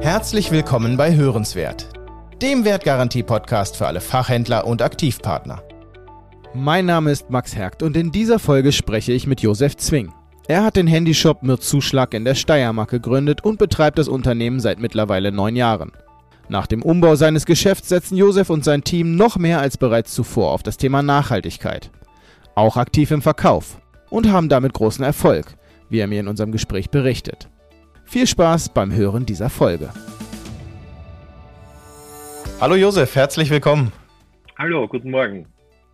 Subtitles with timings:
[0.00, 1.88] Herzlich willkommen bei Hörenswert,
[2.40, 5.62] dem Wertgarantie-Podcast für alle Fachhändler und Aktivpartner.
[6.54, 10.12] Mein Name ist Max Hergt und in dieser Folge spreche ich mit Josef Zwing.
[10.48, 14.80] Er hat den Handyshop Mir Zuschlag in der Steiermark gegründet und betreibt das Unternehmen seit
[14.80, 15.92] mittlerweile neun Jahren.
[16.48, 20.50] Nach dem Umbau seines Geschäfts setzen Josef und sein Team noch mehr als bereits zuvor
[20.50, 21.90] auf das Thema Nachhaltigkeit.
[22.56, 23.78] Auch aktiv im Verkauf
[24.10, 25.56] und haben damit großen Erfolg,
[25.92, 27.48] wie er mir in unserem Gespräch berichtet.
[28.04, 29.90] Viel Spaß beim Hören dieser Folge.
[32.60, 33.92] Hallo Josef, herzlich willkommen.
[34.58, 35.46] Hallo, guten Morgen.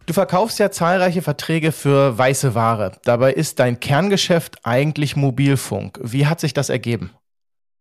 [0.07, 2.93] Du verkaufst ja zahlreiche Verträge für weiße Ware.
[3.05, 5.99] Dabei ist dein Kerngeschäft eigentlich Mobilfunk.
[6.03, 7.11] Wie hat sich das ergeben?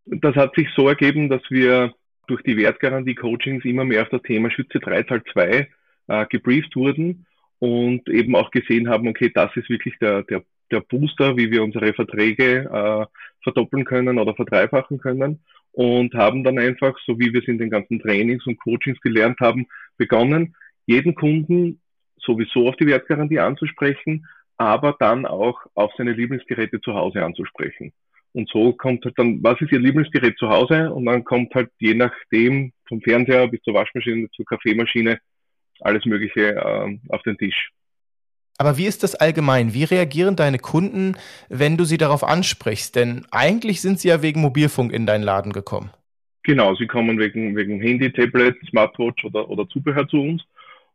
[0.06, 1.94] Das hat sich so ergeben, dass wir
[2.28, 5.68] durch die Wertgarantie-Coachings immer mehr auf das Thema Schütze 3 Teil 2
[6.08, 7.26] äh, gebrieft wurden
[7.60, 11.64] und eben auch gesehen haben, okay, das ist wirklich der, der, der Booster, wie wir
[11.64, 13.06] unsere Verträge äh,
[13.44, 15.40] verdoppeln können oder verdreifachen können
[15.72, 19.40] und haben dann einfach, so wie wir es in den ganzen Trainings und Coachings gelernt
[19.40, 21.80] haben, begonnen, jeden Kunden
[22.18, 24.26] sowieso auf die Wertgarantie anzusprechen,
[24.58, 27.94] aber dann auch auf seine Lieblingsgeräte zu Hause anzusprechen.
[28.34, 30.92] Und so kommt halt dann, was ist Ihr Lieblingsgerät zu Hause?
[30.92, 35.20] Und dann kommt halt je nachdem vom Fernseher bis zur Waschmaschine, zur Kaffeemaschine
[35.82, 37.72] alles Mögliche äh, auf den Tisch.
[38.58, 39.74] Aber wie ist das allgemein?
[39.74, 41.16] Wie reagieren deine Kunden,
[41.50, 42.96] wenn du sie darauf ansprichst?
[42.96, 45.92] Denn eigentlich sind sie ja wegen Mobilfunk in deinen Laden gekommen.
[46.44, 50.44] Genau, sie kommen wegen, wegen Handy, Tablet, Smartwatch oder, oder Zubehör zu uns.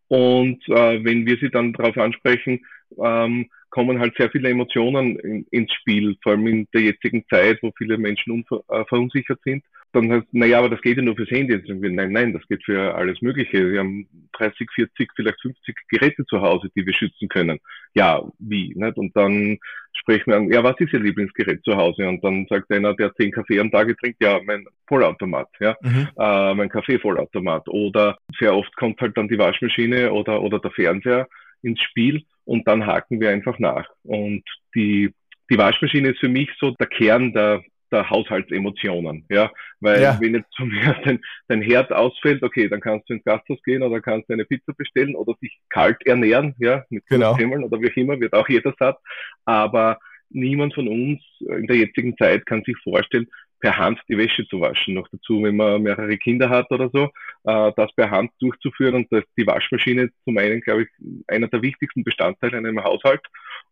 [0.09, 2.65] Und äh, wenn wir sie dann darauf ansprechen,
[2.99, 7.59] ähm, kommen halt sehr viele Emotionen in, ins Spiel, vor allem in der jetzigen Zeit,
[7.63, 9.65] wo viele Menschen äh, verunsichert sind.
[9.93, 11.61] Dann heißt, naja, aber das geht ja nur fürs Handy.
[11.67, 13.73] Nein, nein, das geht für alles Mögliche.
[13.73, 14.07] Wir haben
[14.39, 17.59] 30, 40, vielleicht 50 Geräte zu Hause, die wir schützen können.
[17.95, 18.73] Ja, wie?
[18.75, 18.97] Nicht?
[18.97, 19.59] Und dann
[19.93, 22.09] sprechen wir an, ja, was ist Ihr Lieblingsgerät zu Hause?
[22.09, 26.09] Und dann sagt einer, der zehn Kaffee am Tag trinkt, ja, mein Vollautomat, ja, mhm.
[26.19, 27.69] äh, mein Kaffeevollautomat.
[27.69, 31.27] Oder sehr oft kommt halt dann die Waschmaschine oder, oder der Fernseher
[31.63, 33.89] ins Spiel und dann haken wir einfach nach.
[34.03, 35.13] Und die,
[35.51, 39.51] die Waschmaschine ist für mich so der Kern der, der Haushaltsemotionen, ja,
[39.81, 40.19] weil ja.
[40.21, 43.83] wenn jetzt zu mir dein, dein Herd ausfällt, okay, dann kannst du ins Gasthaus gehen
[43.83, 47.37] oder kannst du eine Pizza bestellen oder dich kalt ernähren, ja, mit genau.
[47.37, 48.99] Himmeln oder wie auch immer, wird auch jeder satt,
[49.45, 49.99] aber
[50.31, 53.29] niemand von uns in der jetzigen Zeit kann sich vorstellen,
[53.63, 54.95] per Hand die Wäsche zu waschen.
[54.95, 57.05] Noch dazu, wenn man mehrere Kinder hat oder so,
[57.45, 60.89] äh, das per Hand durchzuführen und das, die Waschmaschine zum einen, glaube ich,
[61.29, 63.23] einer der wichtigsten Bestandteile in einem Haushalt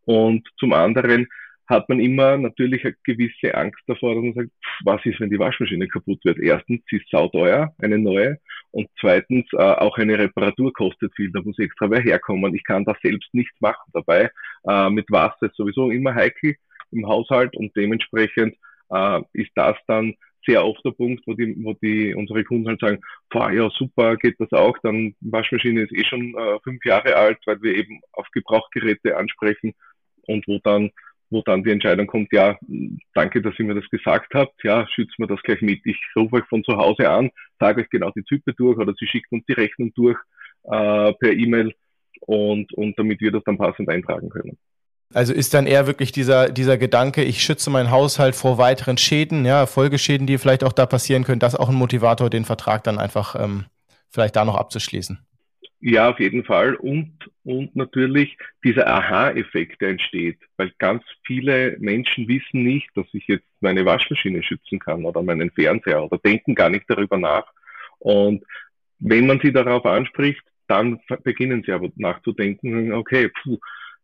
[0.06, 1.26] und zum anderen
[1.66, 4.50] hat man immer natürlich eine gewisse Angst davor, dass man sagt,
[4.84, 6.38] was ist, wenn die Waschmaschine kaputt wird?
[6.38, 8.38] Erstens, sie ist sauteuer, eine neue.
[8.72, 11.30] Und zweitens, äh, auch eine Reparatur kostet viel.
[11.30, 12.56] Da muss extra wer herkommen.
[12.56, 14.30] Ich kann das selbst nicht machen dabei.
[14.68, 16.56] Äh, mit Wasser ist sowieso immer heikel
[16.90, 18.56] im Haushalt und dementsprechend
[18.90, 20.14] äh, ist das dann
[20.46, 24.16] sehr oft der Punkt, wo die, wo die unsere Kunden halt sagen, boah, ja super,
[24.16, 28.00] geht das auch, dann Waschmaschine ist eh schon äh, fünf Jahre alt, weil wir eben
[28.12, 29.74] auf Gebrauchgeräte ansprechen
[30.26, 30.90] und wo dann
[31.30, 32.58] wo dann die Entscheidung kommt, ja,
[33.14, 35.80] danke, dass ihr mir das gesagt habt, ja, schützt mir das gleich mit.
[35.84, 37.30] Ich rufe euch von zu Hause an,
[37.60, 40.18] sage euch genau die Type durch oder sie schickt uns die Rechnung durch
[40.64, 41.72] äh, per E-Mail
[42.22, 44.58] und, und damit wir das dann passend eintragen können.
[45.12, 49.44] Also ist dann eher wirklich dieser, dieser Gedanke, ich schütze meinen Haushalt vor weiteren Schäden,
[49.44, 52.98] ja, Folgeschäden, die vielleicht auch da passieren können, das auch ein Motivator, den Vertrag dann
[52.98, 53.65] einfach ähm,
[54.09, 55.19] vielleicht da noch abzuschließen.
[55.81, 56.75] Ja, auf jeden Fall.
[56.75, 57.12] Und,
[57.43, 63.47] und natürlich dieser Aha-Effekt, der entsteht, weil ganz viele Menschen wissen nicht, dass ich jetzt
[63.60, 67.47] meine Waschmaschine schützen kann oder meinen Fernseher oder denken gar nicht darüber nach.
[67.98, 68.44] Und
[68.98, 73.59] wenn man sie darauf anspricht, dann beginnen sie aber nachzudenken, okay, puh,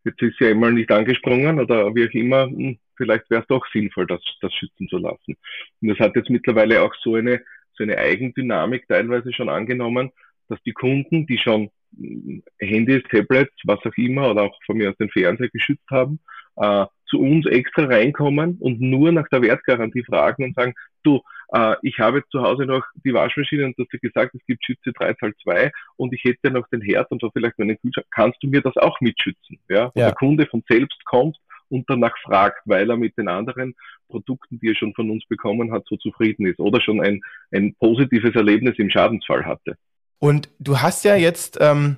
[0.07, 3.67] jetzt ist ja einmal nicht angesprungen oder wie auch immer, hm, vielleicht wäre es doch
[3.73, 5.37] sinnvoll, das, das schützen zu lassen.
[5.83, 7.43] Und das hat jetzt mittlerweile auch so eine,
[7.75, 10.11] so eine Eigendynamik teilweise schon angenommen,
[10.49, 14.91] dass die Kunden, die schon hm, Handys, Tablets, was auch immer, oder auch von mir
[14.91, 16.21] aus den Fernseher geschützt haben,
[16.57, 21.21] äh, zu uns extra reinkommen und nur nach der Wertgarantie fragen und sagen, du,
[21.53, 24.65] äh, ich habe zu Hause noch die Waschmaschine und du hast ja gesagt, es gibt
[24.65, 28.07] Schütze 3 Teil 2 und ich hätte noch den Herd und so vielleicht meinen Kühlschrank.
[28.11, 29.59] Kannst du mir das auch mitschützen?
[29.69, 29.91] Ja?
[29.95, 30.07] Ja.
[30.07, 31.37] der Kunde von selbst kommt
[31.69, 33.75] und danach fragt, weil er mit den anderen
[34.09, 37.21] Produkten, die er schon von uns bekommen hat, so zufrieden ist oder schon ein,
[37.51, 39.77] ein positives Erlebnis im Schadensfall hatte.
[40.19, 41.97] Und du hast ja jetzt ähm,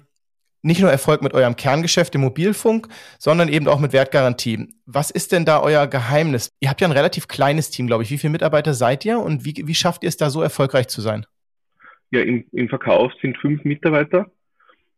[0.62, 2.88] nicht nur Erfolg mit eurem Kerngeschäft im Mobilfunk,
[3.18, 4.68] sondern eben auch mit Wertgarantie.
[4.86, 6.50] Was ist denn da euer Geheimnis?
[6.60, 8.10] Ihr habt ja ein relativ kleines Team, glaube ich.
[8.10, 11.00] Wie viele Mitarbeiter seid ihr und wie, wie schafft ihr es da so erfolgreich zu
[11.00, 11.26] sein?
[12.10, 14.30] Ja, im, im Verkauf sind fünf Mitarbeiter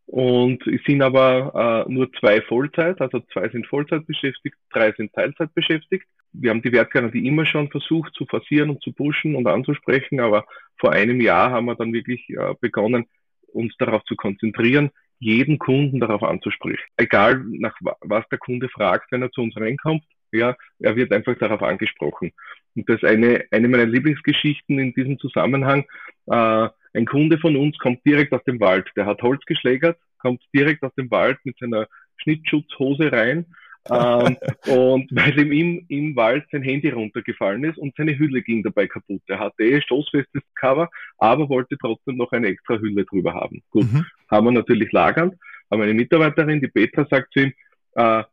[0.07, 5.13] und es sind aber äh, nur zwei Vollzeit, also zwei sind Vollzeit beschäftigt, drei sind
[5.13, 6.05] Teilzeit beschäftigt.
[6.33, 10.47] Wir haben die Wertgarantie immer schon versucht zu forcieren und zu pushen und anzusprechen, aber
[10.79, 13.07] vor einem Jahr haben wir dann wirklich äh, begonnen,
[13.53, 16.83] uns darauf zu konzentrieren, jeden Kunden darauf anzusprechen.
[16.97, 20.03] Egal nach was der Kunde fragt, wenn er zu uns reinkommt,
[20.33, 22.33] ja, er wird einfach darauf angesprochen.
[22.75, 25.85] Und das ist eine, eine meiner Lieblingsgeschichten in diesem Zusammenhang.
[26.27, 28.89] Äh, ein Kunde von uns kommt direkt aus dem Wald.
[28.97, 31.87] Der hat Holz geschlägert, kommt direkt aus dem Wald mit seiner
[32.17, 33.47] Schnittschutzhose rein.
[33.89, 34.37] Ähm,
[34.67, 38.87] und weil ihm im, im Wald sein Handy runtergefallen ist und seine Hülle ging dabei
[38.87, 39.23] kaputt.
[39.27, 43.63] Er hatte eh stoßfestes Cover, aber wollte trotzdem noch eine extra Hülle drüber haben.
[43.71, 44.05] Gut, mhm.
[44.31, 45.35] haben wir natürlich lagernd.
[45.71, 47.53] Aber eine Mitarbeiterin, die Petra, sagt zu ihm,
[47.95, 48.25] äh,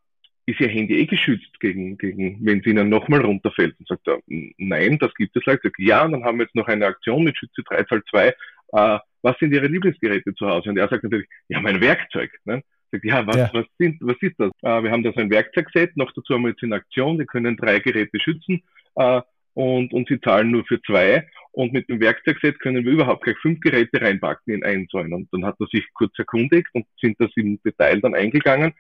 [0.47, 3.75] ist Ihr Handy eh geschützt gegen, gegen wenn es Ihnen nochmal runterfällt?
[3.79, 5.61] Und sagt er, nein, das gibt es leider.
[5.63, 8.27] Sagt, ja, und dann haben wir jetzt noch eine Aktion mit Schütze 3 Zahl 2.
[8.27, 10.69] Äh, was sind Ihre Lieblingsgeräte zu Hause?
[10.69, 12.31] Und er sagt natürlich, ja, mein Werkzeug.
[12.45, 12.63] Ne?
[12.91, 13.49] Sagt, ja, was, ja.
[13.53, 14.51] was, sind, was ist das?
[14.61, 17.25] Äh, wir haben da so ein Werkzeugset, noch dazu haben wir jetzt in Aktion, wir
[17.25, 18.63] können drei Geräte schützen
[18.95, 19.21] äh,
[19.53, 21.27] und, und sie zahlen nur für zwei.
[21.51, 25.13] Und mit dem Werkzeugset können wir überhaupt gleich fünf Geräte reinpacken in einen einen.
[25.13, 28.73] Und dann hat er sich kurz erkundigt und sind das im Detail dann eingegangen.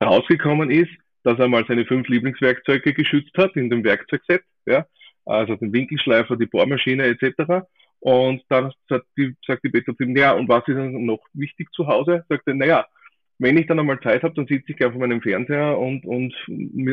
[0.00, 0.92] Rausgekommen ist,
[1.24, 4.86] dass er mal seine fünf Lieblingswerkzeuge geschützt hat in dem Werkzeugset, ja,
[5.24, 7.64] also den Winkelschleifer, die Bohrmaschine etc.
[8.00, 11.20] Und dann sagt die, sagt die Petra zu ihm, ja, und was ist denn noch
[11.34, 12.24] wichtig zu Hause?
[12.28, 12.86] Sagt er, naja,
[13.42, 16.32] wenn ich dann einmal Zeit habe, dann sitze ich gern vor meinem Fernseher und, und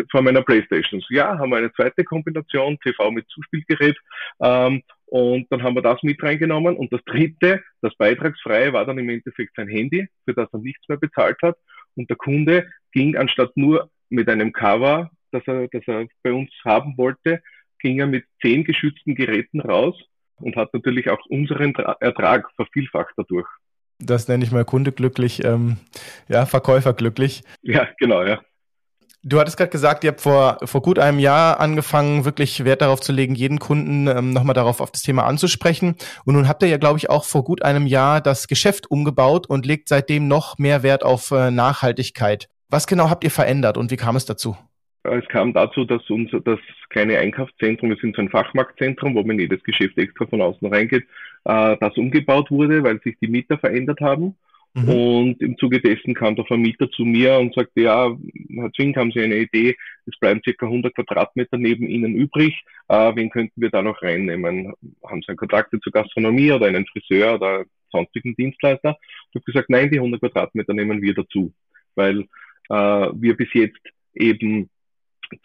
[0.09, 1.01] vor meiner Playstation.
[1.09, 3.97] Ja, haben wir eine zweite Kombination, TV mit Zuspielgerät.
[4.41, 6.75] Ähm, und dann haben wir das mit reingenommen.
[6.75, 10.87] Und das dritte, das Beitragsfreie, war dann im Endeffekt sein Handy, für das er nichts
[10.89, 11.55] mehr bezahlt hat.
[11.95, 16.49] Und der Kunde ging anstatt nur mit einem Cover, das er, das er bei uns
[16.65, 17.41] haben wollte,
[17.79, 19.95] ging er mit zehn geschützten Geräten raus
[20.37, 23.47] und hat natürlich auch unseren Ertrag vervielfacht dadurch.
[23.99, 25.77] Das nenne ich mal Kunde glücklich, ähm,
[26.27, 27.43] ja, Verkäufer glücklich.
[27.61, 28.39] Ja, genau, ja.
[29.21, 33.01] Du hattest gerade gesagt, ihr habt vor, vor gut einem Jahr angefangen, wirklich Wert darauf
[33.01, 35.95] zu legen, jeden Kunden ähm, nochmal darauf auf das Thema anzusprechen.
[36.23, 39.45] Und nun habt ihr ja, glaube ich, auch vor gut einem Jahr das Geschäft umgebaut
[39.47, 42.47] und legt seitdem noch mehr Wert auf äh, Nachhaltigkeit.
[42.69, 44.55] Was genau habt ihr verändert und wie kam es dazu?
[45.03, 46.59] Es kam dazu, dass unser das
[46.89, 50.67] kleine Einkaufszentrum, wir sind so ein Fachmarktzentrum, wo man in jedes Geschäft extra von außen
[50.73, 51.05] reingeht,
[51.49, 54.35] äh, das umgebaut wurde, weil sich die Mieter verändert haben.
[54.75, 54.89] Mhm.
[54.89, 58.15] Und im Zuge dessen kam der Vermieter zu mir und sagte, ja,
[58.55, 59.75] Herr Zwing, haben Sie eine Idee,
[60.05, 62.53] es bleiben circa 100 Quadratmeter neben Ihnen übrig,
[62.87, 64.73] äh, wen könnten wir da noch reinnehmen?
[65.03, 68.95] Haben Sie einen Kontakte zur Gastronomie oder einen Friseur oder sonstigen Dienstleister?
[69.29, 71.51] Ich habe gesagt, nein, die 100 Quadratmeter nehmen wir dazu,
[71.95, 72.27] weil
[72.69, 73.81] äh, wir bis jetzt
[74.13, 74.69] eben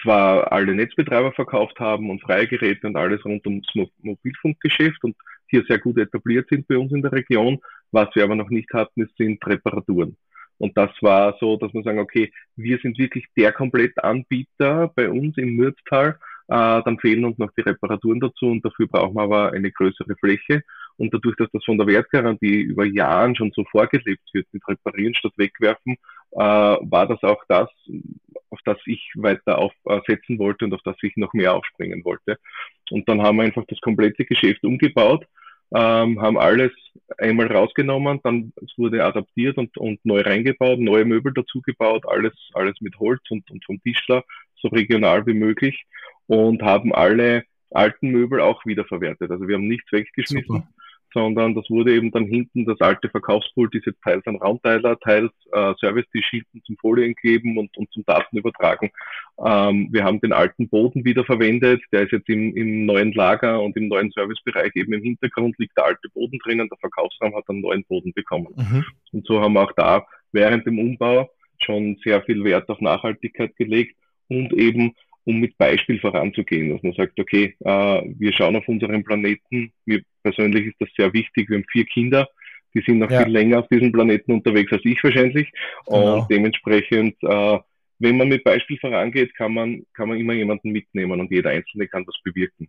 [0.02, 3.66] zwar alle Netzbetreiber verkauft haben und freie Geräte und alles rund ums
[4.02, 5.16] Mobilfunkgeschäft und
[5.54, 7.60] hier sehr gut etabliert sind bei uns in der Region.
[7.92, 10.16] Was wir aber noch nicht hatten, sind Reparaturen.
[10.58, 15.36] Und das war so, dass man sagen, okay, wir sind wirklich der Komplettanbieter bei uns
[15.36, 16.18] im Mürztal.
[16.48, 20.14] Äh, dann fehlen uns noch die Reparaturen dazu und dafür brauchen wir aber eine größere
[20.16, 20.62] Fläche.
[20.96, 25.14] Und dadurch, dass das von der Wertgarantie über Jahren schon so vorgelebt wird mit Reparieren
[25.14, 25.96] statt Wegwerfen,
[26.32, 27.68] äh, war das auch das,
[28.50, 32.38] auf das ich weiter aufsetzen wollte und auf das ich noch mehr aufspringen wollte.
[32.90, 35.26] Und dann haben wir einfach das komplette Geschäft umgebaut,
[35.72, 36.72] ähm, haben alles
[37.18, 42.32] einmal rausgenommen, dann es wurde adaptiert und, und neu reingebaut, neue Möbel dazu gebaut, alles,
[42.54, 44.24] alles mit Holz und, und vom Tischler,
[44.56, 45.84] so regional wie möglich
[46.26, 49.30] und haben alle alten Möbel auch wiederverwertet.
[49.30, 50.46] Also wir haben nichts weggeschmissen.
[50.46, 50.73] Super
[51.14, 55.72] sondern das wurde eben dann hinten das alte Verkaufspult, jetzt teils ein Raumteiler, teils äh,
[55.78, 58.90] Service-Tisch hinten zum Folien kleben und, und zum Daten übertragen.
[59.38, 63.62] Ähm, wir haben den alten Boden wieder verwendet, der ist jetzt im, im neuen Lager
[63.62, 67.48] und im neuen Servicebereich eben im Hintergrund liegt der alte Boden drinnen, der Verkaufsraum hat
[67.48, 68.48] einen neuen Boden bekommen.
[68.56, 68.84] Mhm.
[69.12, 73.56] Und so haben wir auch da während dem Umbau schon sehr viel Wert auf Nachhaltigkeit
[73.56, 73.96] gelegt
[74.28, 74.94] und eben
[75.24, 79.72] um mit Beispiel voranzugehen, dass man sagt, okay, äh, wir schauen auf unseren Planeten.
[79.86, 81.48] Mir persönlich ist das sehr wichtig.
[81.48, 82.28] Wir haben vier Kinder,
[82.74, 83.22] die sind noch ja.
[83.22, 85.50] viel länger auf diesem Planeten unterwegs als ich wahrscheinlich.
[85.86, 86.18] Genau.
[86.18, 87.58] Und dementsprechend, äh,
[87.98, 91.88] wenn man mit Beispiel vorangeht, kann man, kann man immer jemanden mitnehmen und jeder Einzelne
[91.88, 92.68] kann das bewirken.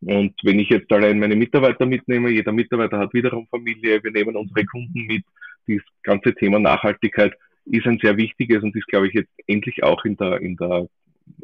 [0.00, 4.34] Und wenn ich jetzt allein meine Mitarbeiter mitnehme, jeder Mitarbeiter hat wiederum Familie, wir nehmen
[4.34, 5.22] unsere Kunden mit,
[5.68, 7.34] dieses ganze Thema Nachhaltigkeit
[7.66, 10.88] ist ein sehr wichtiges und ist, glaube ich, jetzt endlich auch in der, in der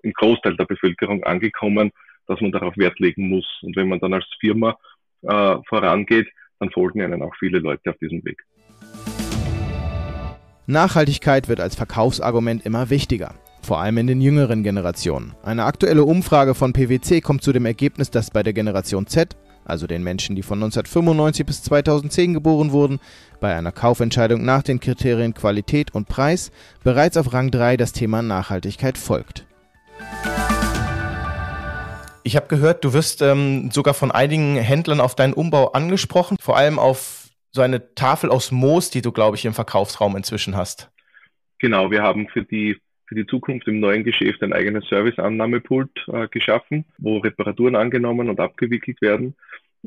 [0.02, 1.90] im Großteil der Bevölkerung angekommen,
[2.26, 3.46] dass man darauf Wert legen muss.
[3.62, 4.76] Und wenn man dann als Firma
[5.22, 6.28] äh, vorangeht,
[6.60, 8.42] dann folgen einen auch viele Leute auf diesem Weg.
[10.66, 15.34] Nachhaltigkeit wird als Verkaufsargument immer wichtiger, vor allem in den jüngeren Generationen.
[15.42, 19.36] Eine aktuelle Umfrage von PwC kommt zu dem Ergebnis, dass bei der Generation Z
[19.68, 23.00] also den Menschen, die von 1995 bis 2010 geboren wurden,
[23.38, 26.50] bei einer Kaufentscheidung nach den Kriterien Qualität und Preis
[26.82, 29.47] bereits auf Rang 3 das Thema Nachhaltigkeit folgt.
[32.28, 36.58] Ich habe gehört, du wirst ähm, sogar von einigen Händlern auf deinen Umbau angesprochen, vor
[36.58, 40.90] allem auf so eine Tafel aus Moos, die du, glaube ich, im Verkaufsraum inzwischen hast.
[41.58, 46.28] Genau, wir haben für die für die Zukunft im neuen Geschäft ein eigenes Service-Annahmepult äh,
[46.28, 49.34] geschaffen, wo Reparaturen angenommen und abgewickelt werden,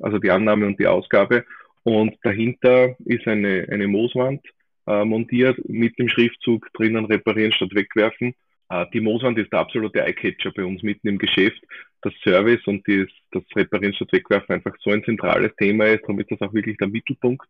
[0.02, 1.46] also die Annahme und die Ausgabe.
[1.84, 4.42] Und dahinter ist eine, eine Mooswand
[4.88, 8.34] äh, montiert mit dem Schriftzug drinnen reparieren statt wegwerfen.
[8.72, 11.62] Äh, die Mooswand ist der absolute Eyecatcher bei uns mitten im Geschäft.
[12.01, 16.32] Das Service und das, das Reparieren statt wegwerfen einfach so ein zentrales Thema ist, damit
[16.32, 17.46] das auch wirklich der Mittelpunkt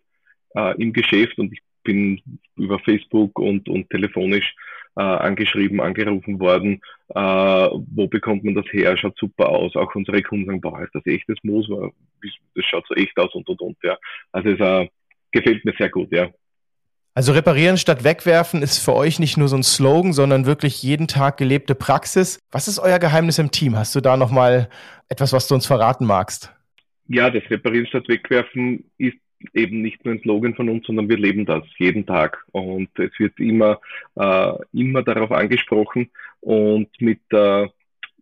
[0.56, 2.22] äh, im Geschäft und ich bin
[2.58, 4.54] über Facebook und, und telefonisch
[4.98, 9.76] äh, angeschrieben, angerufen worden, äh, wo bekommt man das her, schaut super aus.
[9.76, 11.68] Auch unsere Kunden sagen, boah, ist das echtes Moos,
[12.56, 13.78] das schaut so echt aus und und und.
[13.84, 13.98] Ja.
[14.32, 14.90] Also es äh,
[15.32, 16.30] gefällt mir sehr gut, ja.
[17.14, 21.08] Also reparieren statt wegwerfen ist für euch nicht nur so ein Slogan, sondern wirklich jeden
[21.08, 22.40] Tag gelebte Praxis.
[22.52, 23.76] Was ist euer Geheimnis im Team?
[23.76, 24.70] Hast du da nochmal
[25.10, 26.54] etwas, was du uns verraten magst?
[27.10, 29.18] Ja, das Reparieren statt Wegwerfen ist
[29.54, 32.46] eben nicht nur ein Slogan von uns, sondern wir leben das jeden Tag.
[32.52, 33.82] Und es wird immer,
[34.16, 37.68] äh, immer darauf angesprochen und mit äh,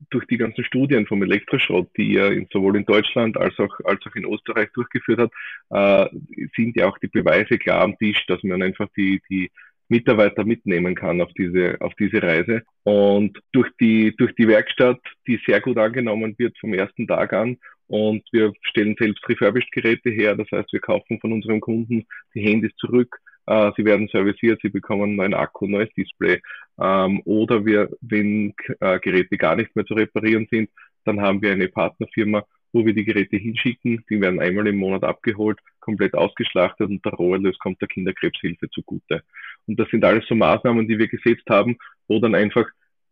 [0.10, 4.16] durch die ganzen Studien vom Elektroschrott, die er sowohl in Deutschland als auch, als auch
[4.16, 6.18] in Österreich durchgeführt hat, äh,
[6.56, 9.52] sind ja auch die Beweise klar am Tisch, dass man einfach die, die
[9.90, 12.64] Mitarbeiter mitnehmen kann auf diese, auf diese Reise.
[12.84, 17.58] Und durch die, durch die Werkstatt, die sehr gut angenommen wird vom ersten Tag an
[17.88, 20.36] und wir stellen selbst Refurbished-Geräte her.
[20.36, 23.20] Das heißt, wir kaufen von unseren Kunden die Handys zurück.
[23.50, 26.40] Äh, sie werden serviciert, sie bekommen einen neuen Akku, ein neues Display.
[26.80, 30.70] Ähm, oder wir, wenn äh, Geräte gar nicht mehr zu reparieren sind,
[31.04, 34.06] dann haben wir eine Partnerfirma, wo wir die Geräte hinschicken.
[34.08, 39.24] Die werden einmal im Monat abgeholt, komplett ausgeschlachtet und der Roherlös kommt der Kinderkrebshilfe zugute.
[39.66, 41.78] Und das sind alles so Maßnahmen, die wir gesetzt haben,
[42.08, 42.68] wo dann einfach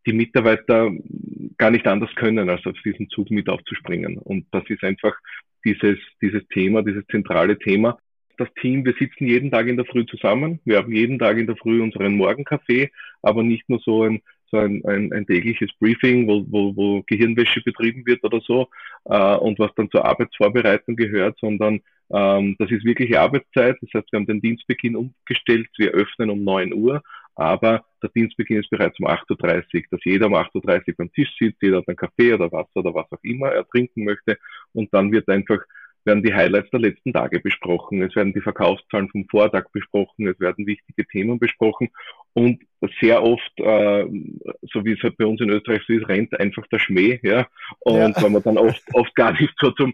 [0.06, 0.92] die Mitarbeiter
[1.58, 4.20] gar nicht anders können, als auf diesen Zug mit aufzuspringen.
[4.20, 5.16] Und das ist einfach
[5.66, 7.98] dieses, dieses Thema, dieses zentrale Thema.
[8.38, 10.60] Das Team, wir sitzen jeden Tag in der Früh zusammen.
[10.64, 12.92] Wir haben jeden Tag in der Früh unseren Morgenkaffee,
[13.22, 17.62] aber nicht nur so ein, so ein, ein, ein tägliches Briefing, wo, wo, wo Gehirnwäsche
[17.62, 18.70] betrieben wird oder so
[19.06, 23.78] äh, und was dann zur Arbeitsvorbereitung gehört, sondern ähm, das ist wirkliche Arbeitszeit.
[23.82, 25.68] Das heißt, wir haben den Dienstbeginn umgestellt.
[25.78, 27.02] Wir öffnen um 9 Uhr
[27.38, 31.30] aber der Dienstbeginn ist bereits um 8.30 Uhr, dass jeder um 8.30 Uhr beim Tisch
[31.40, 34.40] sitzt, jeder hat einen Kaffee oder Wasser oder was auch immer er trinken möchte
[34.74, 35.60] und dann wird einfach
[36.08, 40.40] werden die Highlights der letzten Tage besprochen, es werden die Verkaufszahlen vom Vortag besprochen, es
[40.40, 41.90] werden wichtige Themen besprochen
[42.34, 42.64] und
[43.00, 44.06] sehr oft, äh,
[44.74, 47.46] so wie es halt bei uns in Österreich so ist, rennt einfach der Schmäh, ja,
[47.82, 48.24] und ja.
[48.24, 49.94] wenn man dann oft, oft gar nicht so zum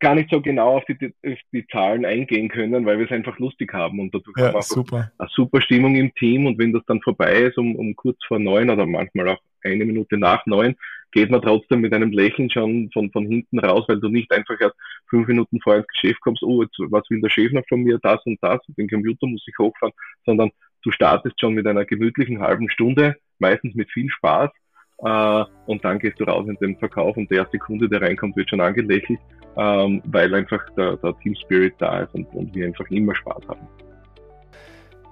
[0.00, 3.38] gar nicht so genau auf die, auf die Zahlen eingehen können, weil wir es einfach
[3.38, 5.12] lustig haben und dadurch ja, haben wir super.
[5.16, 8.40] eine super Stimmung im Team und wenn das dann vorbei ist, um, um kurz vor
[8.40, 10.76] neun oder manchmal auch eine Minute nach neun,
[11.12, 14.58] geht man trotzdem mit einem Lächeln schon von, von hinten raus, weil du nicht einfach
[14.60, 14.76] erst
[15.08, 17.98] fünf Minuten vor ins Geschäft kommst, oh, jetzt, was will der Chef noch von mir,
[18.02, 20.50] das und das, den Computer muss ich hochfahren, sondern
[20.82, 24.50] du startest schon mit einer gemütlichen halben Stunde, meistens mit viel Spaß
[24.98, 28.36] äh, und dann gehst du raus in den Verkauf und der erste Kunde, der reinkommt,
[28.36, 29.20] wird schon angelächelt,
[29.56, 33.48] ähm, weil einfach der, der Team Spirit da ist und, und wir einfach immer Spaß
[33.48, 33.68] haben.